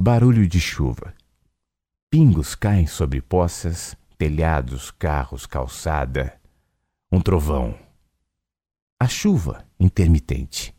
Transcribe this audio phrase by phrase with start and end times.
[0.00, 1.12] Barulho de chuva.
[2.08, 6.40] Pingos caem sobre poças, telhados, carros, calçada.
[7.10, 7.74] Um trovão.
[9.00, 10.72] A chuva intermitente.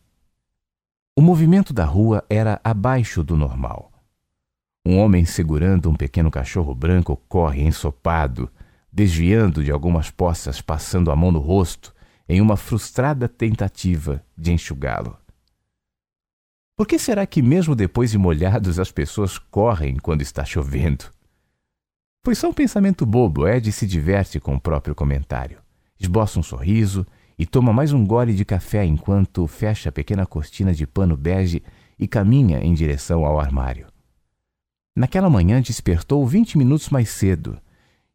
[1.18, 3.92] O movimento da rua era abaixo do normal.
[4.86, 8.50] Um homem segurando um pequeno cachorro branco corre ensopado,
[8.90, 11.94] desviando de algumas poças, passando a mão no rosto,
[12.28, 15.20] em uma frustrada tentativa de enxugá-lo.
[16.80, 21.12] Por que será que, mesmo depois de molhados, as pessoas correm quando está chovendo?
[22.24, 25.60] Foi só um pensamento bobo, Ed se diverte com o próprio comentário.
[26.00, 27.06] Esboça um sorriso
[27.38, 31.62] e toma mais um gole de café enquanto fecha a pequena cortina de pano bege
[32.00, 33.88] e caminha em direção ao armário.
[34.96, 37.60] Naquela manhã despertou vinte minutos mais cedo.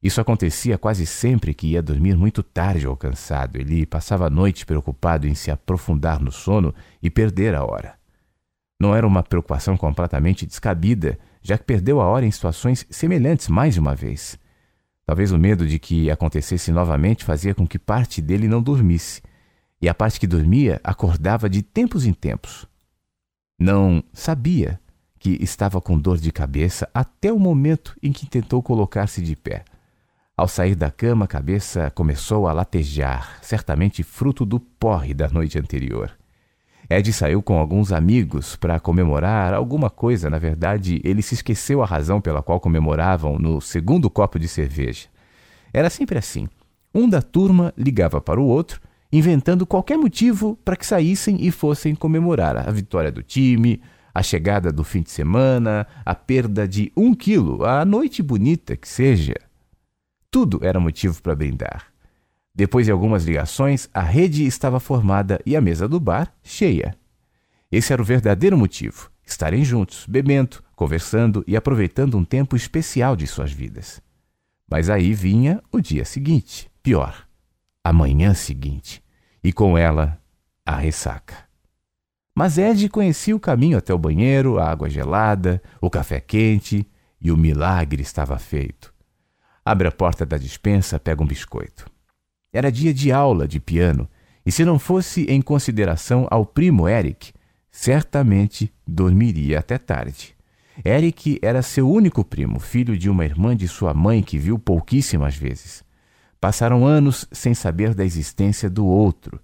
[0.02, 3.56] Isso acontecia quase sempre que ia dormir muito tarde ou cansado.
[3.56, 8.02] Ele passava a noite preocupado em se aprofundar no sono e perder a hora.
[8.78, 13.74] Não era uma preocupação completamente descabida, já que perdeu a hora em situações semelhantes mais
[13.74, 14.38] de uma vez.
[15.06, 19.22] Talvez o medo de que acontecesse novamente fazia com que parte dele não dormisse,
[19.80, 22.66] e a parte que dormia acordava de tempos em tempos.
[23.58, 24.80] Não sabia
[25.18, 29.64] que estava com dor de cabeça até o momento em que tentou colocar-se de pé.
[30.36, 35.58] Ao sair da cama, a cabeça começou a latejar, certamente fruto do porre da noite
[35.58, 36.10] anterior.
[36.88, 40.28] Ed saiu com alguns amigos para comemorar alguma coisa.
[40.28, 45.08] Na verdade, ele se esqueceu a razão pela qual comemoravam no segundo copo de cerveja.
[45.72, 46.48] Era sempre assim.
[46.94, 48.80] Um da turma ligava para o outro,
[49.12, 53.80] inventando qualquer motivo para que saíssem e fossem comemorar a vitória do time,
[54.14, 58.88] a chegada do fim de semana, a perda de um quilo, a noite bonita que
[58.88, 59.34] seja.
[60.30, 61.93] Tudo era motivo para brindar.
[62.54, 66.96] Depois de algumas ligações, a rede estava formada e a mesa do bar cheia.
[67.70, 73.26] Esse era o verdadeiro motivo: estarem juntos, bebendo, conversando e aproveitando um tempo especial de
[73.26, 74.00] suas vidas.
[74.70, 77.26] Mas aí vinha o dia seguinte, pior,
[77.82, 79.02] a manhã seguinte,
[79.42, 80.20] e com ela
[80.64, 81.34] a ressaca.
[82.34, 86.88] Mas Ed conhecia o caminho até o banheiro, a água gelada, o café quente,
[87.20, 88.92] e o milagre estava feito.
[89.64, 91.93] Abre a porta da dispensa, pega um biscoito.
[92.54, 94.08] Era dia de aula de piano,
[94.46, 97.32] e se não fosse em consideração ao primo Eric,
[97.68, 100.36] certamente dormiria até tarde.
[100.84, 105.34] Eric era seu único primo, filho de uma irmã de sua mãe que viu pouquíssimas
[105.34, 105.82] vezes.
[106.40, 109.40] Passaram anos sem saber da existência do outro.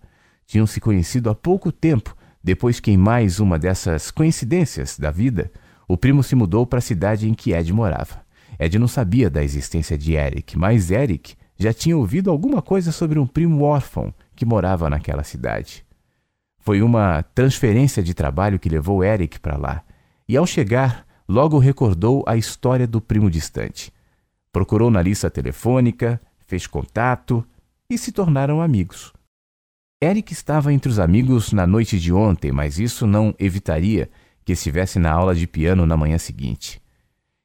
[0.47, 5.51] Tinham se conhecido há pouco tempo, depois que, em mais uma dessas coincidências da vida,
[5.89, 8.23] o primo se mudou para a cidade em que Ed morava.
[8.57, 13.19] Ed não sabia da existência de Eric, mas Eric já tinha ouvido alguma coisa sobre
[13.19, 15.85] um primo órfão que morava naquela cidade.
[16.59, 19.85] Foi uma transferência de trabalho que levou Eric para lá,
[20.27, 23.93] e ao chegar, logo recordou a história do primo distante.
[24.51, 27.47] Procurou na lista telefônica, fez contato
[27.91, 29.13] e se tornaram amigos.
[30.03, 34.11] Eric estava entre os amigos na noite de ontem, mas isso não evitaria
[34.47, 36.81] que estivesse na aula de piano na manhã seguinte.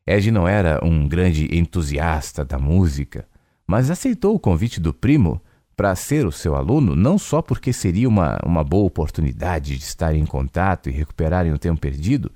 [0.08, 3.28] Ed não era um grande entusiasta da música,
[3.68, 5.42] mas aceitou o convite do primo
[5.76, 10.16] para ser o seu aluno não só porque seria uma, uma boa oportunidade de estar
[10.16, 12.32] em contato e recuperarem o tempo perdido,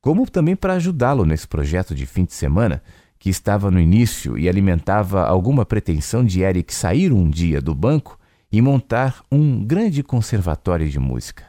[0.00, 2.82] como também para ajudá-lo nesse projeto de fim de semana
[3.18, 8.18] que estava no início e alimentava alguma pretensão de Eric sair um dia do banco
[8.52, 11.44] e montar um grande conservatório de música.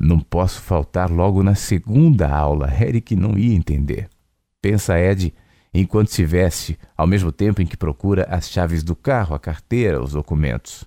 [0.00, 4.08] Não posso faltar logo na segunda aula, Eric não ia entender.
[4.60, 5.34] Pensa Ed
[5.80, 10.02] enquanto se veste, ao mesmo tempo em que procura as chaves do carro, a carteira,
[10.02, 10.84] os documentos.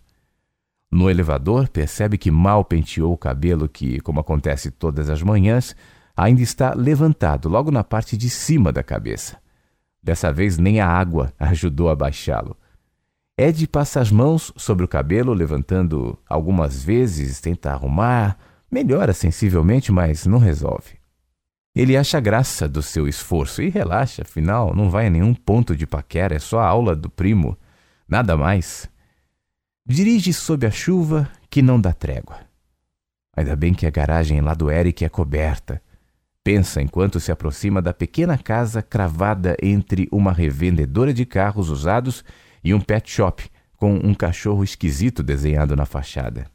[0.91, 5.75] No elevador, percebe que mal penteou o cabelo que, como acontece todas as manhãs,
[6.17, 9.37] ainda está levantado logo na parte de cima da cabeça.
[10.01, 12.57] Dessa vez nem a água ajudou a baixá-lo.
[13.37, 18.37] Ed passa as mãos sobre o cabelo, levantando algumas vezes, tenta arrumar,
[18.69, 20.98] melhora sensivelmente, mas não resolve.
[21.79, 25.87] Ele acha graça do seu esforço e relaxa, afinal, não vai a nenhum ponto de
[25.87, 27.57] paquera, é só a aula do primo,
[28.05, 28.89] nada mais.
[29.85, 32.41] Dirige sob a chuva que não dá trégua.
[33.33, 35.81] Ainda bem que a garagem lá do Eric é coberta.
[36.43, 42.25] Pensa enquanto se aproxima da pequena casa cravada entre uma revendedora de carros usados
[42.61, 46.45] e um pet shop com um cachorro esquisito desenhado na fachada.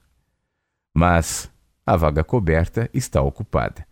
[0.95, 1.51] Mas
[1.87, 3.87] a vaga coberta está ocupada.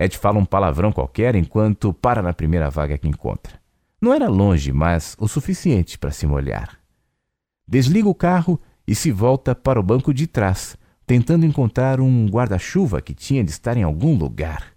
[0.00, 3.60] Ed fala um palavrão qualquer enquanto para na primeira vaga que encontra.
[4.00, 6.78] Não era longe, mas o suficiente para se molhar.
[7.68, 10.74] Desliga o carro e se volta para o banco de trás,
[11.06, 14.72] tentando encontrar um guarda-chuva que tinha de estar em algum lugar.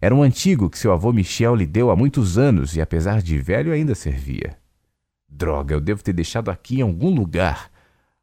[0.00, 3.38] Era um antigo que seu avô Michel lhe deu há muitos anos e, apesar de
[3.38, 4.56] velho, ainda servia.
[5.28, 7.70] Droga, eu devo ter deixado aqui em algum lugar.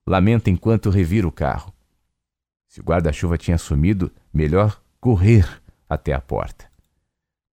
[0.08, 1.72] Lamenta enquanto revira o carro.
[2.68, 5.61] Se o guarda-chuva tinha sumido, melhor correr
[5.92, 6.72] até a porta.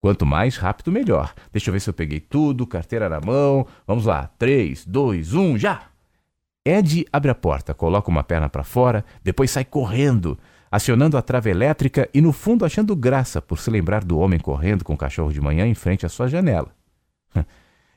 [0.01, 1.33] Quanto mais rápido, melhor.
[1.51, 3.67] Deixa eu ver se eu peguei tudo, carteira na mão.
[3.85, 4.31] Vamos lá.
[4.37, 5.89] Três, dois, um, já!
[6.65, 10.37] Ed abre a porta, coloca uma perna para fora, depois sai correndo,
[10.71, 14.85] acionando a trave elétrica e, no fundo, achando graça por se lembrar do homem correndo
[14.85, 16.73] com o cachorro de manhã em frente à sua janela.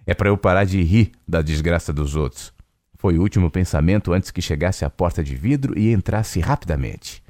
[0.05, 2.53] É para eu parar de rir da desgraça dos outros.
[2.99, 7.23] Foi o último pensamento antes que chegasse à porta de vidro e entrasse rapidamente.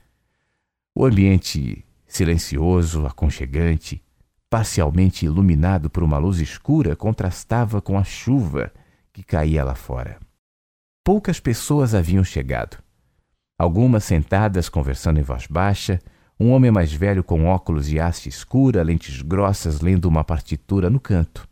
[0.94, 1.85] O ambiente
[2.17, 4.03] silencioso, aconchegante,
[4.50, 8.73] parcialmente iluminado por uma luz escura, contrastava com a chuva
[9.12, 10.19] que caía lá fora.
[11.05, 12.76] Poucas pessoas haviam chegado.
[13.59, 16.00] Algumas sentadas conversando em voz baixa,
[16.38, 21.00] um homem mais velho com óculos e haste escura, lentes grossas, lendo uma partitura no
[21.00, 21.49] canto.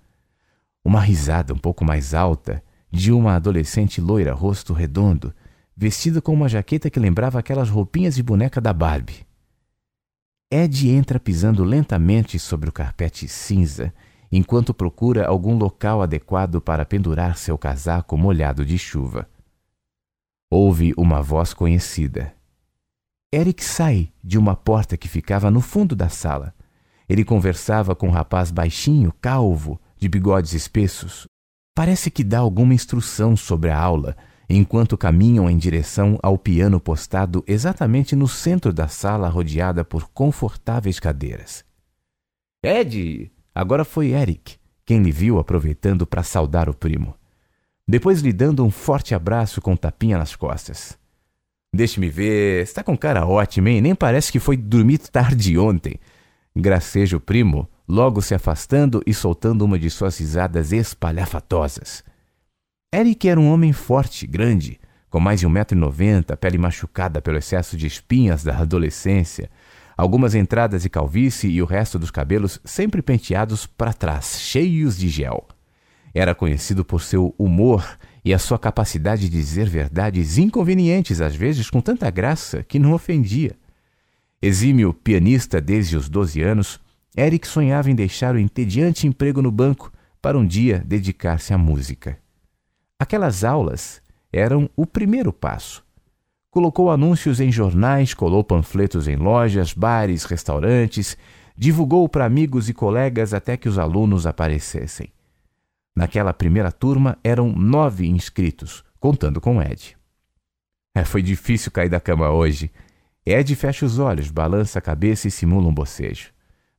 [0.85, 5.33] Uma risada um pouco mais alta de uma adolescente loira, rosto redondo,
[5.77, 9.30] vestida com uma jaqueta que lembrava aquelas roupinhas de boneca da Barbie.
[10.53, 13.95] Ed entra pisando lentamente sobre o carpete cinza,
[14.33, 19.29] enquanto procura algum local adequado para pendurar seu casaco molhado de chuva.
[20.51, 22.35] Ouve uma voz conhecida.
[23.33, 26.53] Eric sai de uma porta que ficava no fundo da sala.
[27.09, 31.29] Ele conversava com um rapaz baixinho, calvo, de bigodes espessos.
[31.77, 34.17] Parece que dá alguma instrução sobre a aula,
[34.57, 40.99] enquanto caminham em direção ao piano postado exatamente no centro da sala, rodeada por confortáveis
[40.99, 41.65] cadeiras.
[42.63, 43.31] Ed!
[43.55, 44.61] Agora foi Eric
[44.91, 47.15] quem lhe viu aproveitando para saudar o primo.
[47.87, 50.99] Depois lhe dando um forte abraço com tapinha nas costas.
[51.73, 53.81] Deixe-me ver, está com cara ótima, hein?
[53.81, 55.95] Nem parece que foi dormir tarde ontem.
[56.57, 62.03] Graceja o primo, logo se afastando e soltando uma de suas risadas espalhafatosas.
[62.93, 67.87] Eric era um homem forte, grande, com mais de 1,90m, pele machucada pelo excesso de
[67.87, 69.49] espinhas da adolescência,
[69.97, 75.09] algumas entradas de calvície e o resto dos cabelos sempre penteados para trás, cheios de
[75.09, 75.47] gel.
[76.13, 81.71] Era conhecido por seu humor e a sua capacidade de dizer verdades inconvenientes, às vezes
[81.71, 83.57] com tanta graça que não ofendia.
[84.43, 86.81] Exímio pianista desde os 12 anos,
[87.17, 92.19] Eric sonhava em deixar o entediante emprego no banco para um dia dedicar-se à música.
[93.01, 95.83] Aquelas aulas eram o primeiro passo.
[96.51, 101.17] Colocou anúncios em jornais, colou panfletos em lojas, bares, restaurantes,
[101.57, 105.11] divulgou para amigos e colegas até que os alunos aparecessem.
[105.97, 109.97] Naquela primeira turma eram nove inscritos, contando com Ed.
[110.95, 112.71] É, foi difícil cair da cama hoje.
[113.25, 116.33] Ed fecha os olhos, balança a cabeça e simula um bocejo.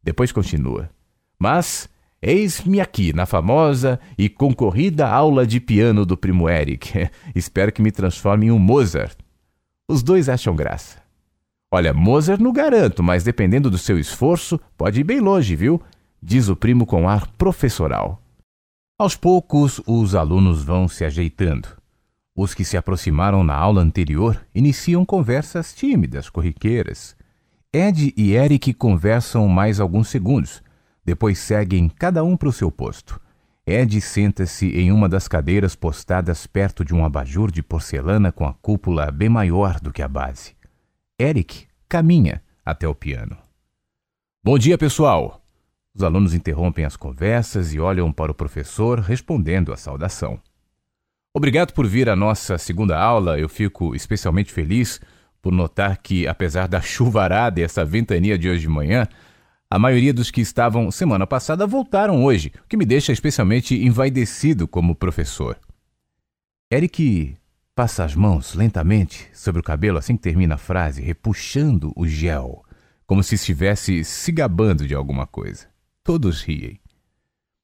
[0.03, 0.87] Depois continua.
[1.39, 1.89] Mas
[2.23, 7.09] Eis-me aqui na famosa e concorrida aula de piano do primo Eric.
[7.33, 9.17] Espero que me transforme em um Mozart.
[9.89, 11.01] Os dois acham graça.
[11.71, 15.81] Olha, Mozart não garanto, mas dependendo do seu esforço, pode ir bem longe, viu?
[16.21, 18.21] Diz o primo com ar professoral.
[18.99, 21.69] Aos poucos, os alunos vão se ajeitando.
[22.35, 27.15] Os que se aproximaram na aula anterior iniciam conversas tímidas, corriqueiras.
[27.73, 30.61] Ed e Eric conversam mais alguns segundos
[31.03, 33.19] depois seguem cada um para o seu posto.
[33.65, 38.53] Ed senta-se em uma das cadeiras postadas perto de um abajur de porcelana com a
[38.53, 40.55] cúpula bem maior do que a base.
[41.19, 43.37] Eric caminha até o piano.
[44.43, 45.41] Bom dia, pessoal!
[45.93, 50.39] Os alunos interrompem as conversas e olham para o professor respondendo à saudação.
[51.33, 53.39] Obrigado por vir à nossa segunda aula.
[53.39, 54.99] Eu fico especialmente feliz
[55.41, 59.07] por notar que, apesar da chuvarada e essa ventania de hoje de manhã,
[59.71, 64.67] a maioria dos que estavam semana passada voltaram hoje, o que me deixa especialmente envaidecido
[64.67, 65.57] como professor.
[66.69, 67.37] Eric
[67.73, 72.65] passa as mãos lentamente sobre o cabelo assim que termina a frase, repuxando o gel,
[73.07, 75.67] como se estivesse se gabando de alguma coisa.
[76.03, 76.77] Todos riem.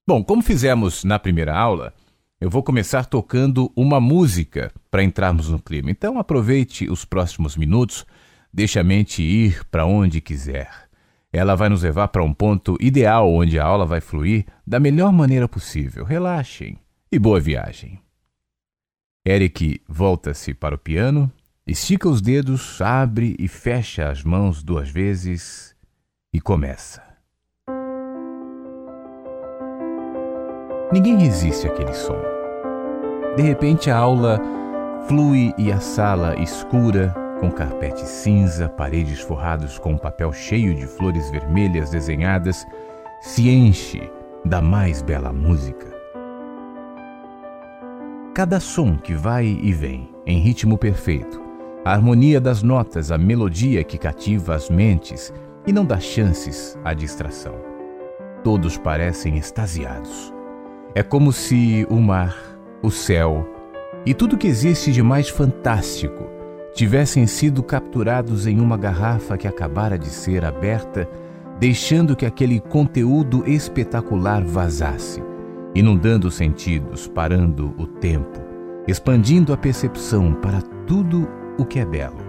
[0.08, 1.94] Bom, como fizemos na primeira aula,
[2.40, 5.92] eu vou começar tocando uma música para entrarmos no clima.
[5.92, 8.06] Então aproveite os próximos minutos,
[8.54, 10.87] deixe a mente ir para onde quiser.
[11.32, 15.12] Ela vai nos levar para um ponto ideal onde a aula vai fluir da melhor
[15.12, 16.06] maneira possível.
[16.06, 16.80] Relaxem
[17.12, 18.00] e boa viagem.
[19.26, 21.32] Eric volta-se para o piano,
[21.66, 25.76] estica os dedos, abre e fecha as mãos duas vezes
[26.34, 27.04] e começa.
[30.94, 32.22] Ninguém resiste àquele som.
[33.36, 34.40] De repente a aula
[35.08, 41.30] flui e a sala escura com carpete cinza, paredes forrados com papel cheio de flores
[41.30, 42.66] vermelhas desenhadas,
[43.22, 44.12] se enche
[44.44, 45.88] da mais bela música.
[48.34, 51.42] Cada som que vai e vem, em ritmo perfeito,
[51.84, 55.34] a harmonia das notas, a melodia que cativa as mentes
[55.66, 57.56] e não dá chances à distração.
[58.44, 60.34] Todos parecem extasiados.
[60.94, 62.36] É como se o mar,
[62.82, 63.48] o céu
[64.06, 66.37] e tudo que existe de mais fantástico
[66.78, 71.10] tivessem sido capturados em uma garrafa que acabara de ser aberta,
[71.60, 75.24] deixando que aquele conteúdo espetacular vazasse,
[75.74, 78.40] inundando os sentidos, parando o tempo,
[78.88, 82.28] expandindo a percepção para tudo o que é belo.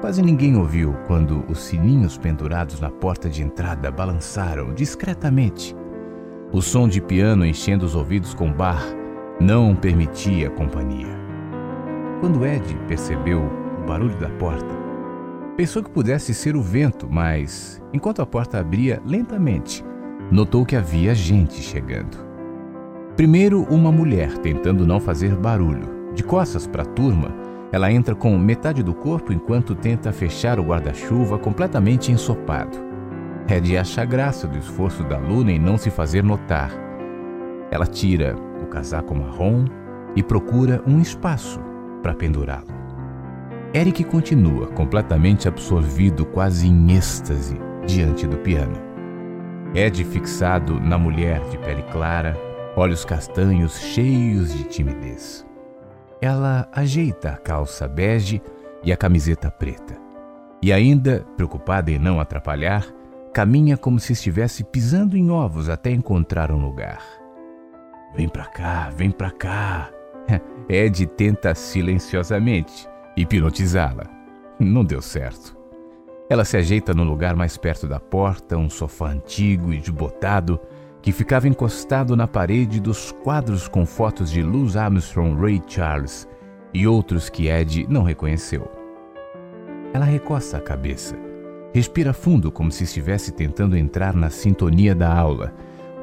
[0.00, 5.74] Quase ninguém ouviu quando os sininhos pendurados na porta de entrada balançaram discretamente.
[6.52, 8.80] O som de piano enchendo os ouvidos com bar
[9.40, 11.29] não permitia companhia.
[12.20, 14.68] Quando Ed percebeu o barulho da porta,
[15.56, 19.82] pensou que pudesse ser o vento, mas, enquanto a porta abria lentamente,
[20.30, 22.18] notou que havia gente chegando.
[23.16, 26.12] Primeiro, uma mulher tentando não fazer barulho.
[26.14, 27.34] De costas para a turma,
[27.72, 32.76] ela entra com metade do corpo enquanto tenta fechar o guarda-chuva completamente ensopado.
[33.48, 36.70] Ed acha graça do esforço da Luna em não se fazer notar.
[37.70, 39.64] Ela tira o casaco marrom
[40.14, 41.69] e procura um espaço
[42.02, 42.80] para pendurá-lo.
[43.72, 48.76] Eric continua completamente absorvido, quase em êxtase, diante do piano.
[49.74, 52.36] Ed fixado na mulher de pele clara,
[52.76, 55.46] olhos castanhos cheios de timidez.
[56.20, 58.42] Ela ajeita a calça bege
[58.82, 59.96] e a camiseta preta.
[60.60, 62.84] E ainda, preocupada em não atrapalhar,
[63.32, 67.00] caminha como se estivesse pisando em ovos até encontrar um lugar.
[68.16, 69.88] Vem pra cá, vem pra cá,
[70.68, 74.04] Ed tenta silenciosamente hipnotizá-la.
[74.58, 75.56] Não deu certo.
[76.28, 80.60] Ela se ajeita no lugar mais perto da porta, um sofá antigo e desbotado
[81.02, 86.28] que ficava encostado na parede dos quadros com fotos de Louis Armstrong, Ray Charles
[86.74, 88.70] e outros que Ed não reconheceu.
[89.92, 91.16] Ela recosta a cabeça,
[91.72, 95.52] respira fundo como se estivesse tentando entrar na sintonia da aula,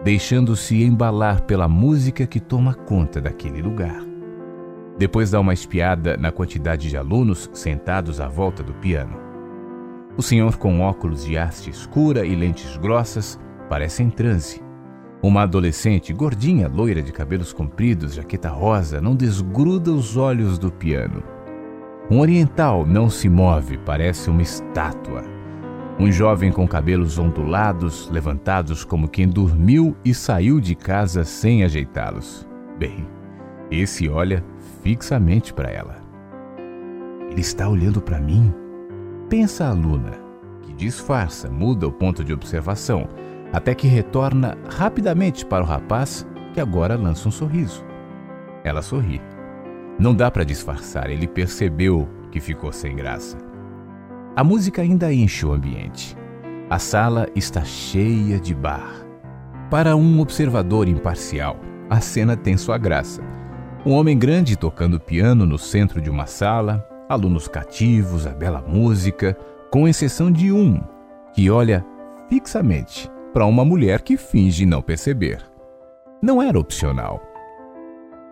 [0.03, 4.06] deixando-se embalar pela música que toma conta daquele lugar.
[4.97, 9.17] Depois dá uma espiada na quantidade de alunos sentados à volta do piano.
[10.17, 13.39] O senhor com óculos de haste escura e lentes grossas
[13.69, 14.61] parece em transe.
[15.21, 21.23] Uma adolescente gordinha, loira de cabelos compridos, jaqueta rosa, não desgruda os olhos do piano.
[22.09, 25.23] Um oriental não se move, parece uma estátua.
[25.99, 32.47] Um jovem com cabelos ondulados, levantados como quem dormiu e saiu de casa sem ajeitá-los.
[32.79, 33.07] Bem,
[33.69, 34.43] esse olha
[34.87, 35.97] fixamente para ela.
[37.29, 38.53] Ele está olhando para mim?
[39.27, 40.13] Pensa a aluna,
[40.61, 43.05] que disfarça, muda o ponto de observação,
[43.51, 47.83] até que retorna rapidamente para o rapaz, que agora lança um sorriso.
[48.63, 49.21] Ela sorri.
[49.99, 53.37] Não dá para disfarçar, ele percebeu que ficou sem graça.
[54.37, 56.15] A música ainda enche o ambiente.
[56.69, 59.05] A sala está cheia de bar.
[59.69, 63.21] Para um observador imparcial, a cena tem sua graça.
[63.87, 69.33] Um homem grande tocando piano no centro de uma sala, alunos cativos, a bela música,
[69.71, 70.81] com exceção de um
[71.33, 71.85] que olha
[72.27, 75.41] fixamente para uma mulher que finge não perceber.
[76.21, 77.21] Não era opcional.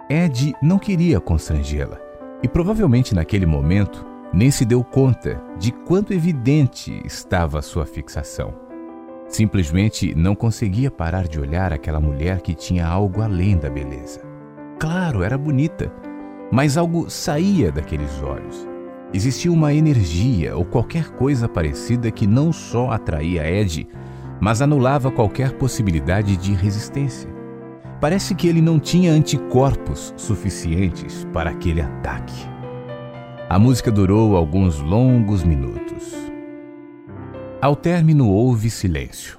[0.09, 2.01] Ed não queria constrangê-la
[2.43, 8.53] e provavelmente naquele momento nem se deu conta de quanto evidente estava sua fixação.
[9.29, 14.25] Simplesmente não conseguia parar de olhar aquela mulher que tinha algo além da beleza.
[14.79, 15.91] Claro, era bonita,
[16.51, 18.67] mas algo saía daqueles olhos.
[19.13, 23.88] Existia uma energia ou qualquer coisa parecida que não só atraía Ed,
[24.41, 27.29] mas anulava qualquer possibilidade de resistência.
[28.01, 32.46] Parece que ele não tinha anticorpos suficientes para aquele ataque.
[33.50, 36.13] A música durou alguns longos minutos.
[37.62, 39.38] Ao término houve silêncio.